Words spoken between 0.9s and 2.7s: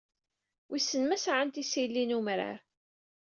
ma sɛant isili n umrar.